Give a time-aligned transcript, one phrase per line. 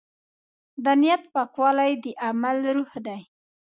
[0.83, 3.21] د نیت پاکوالی د عمل روح دی.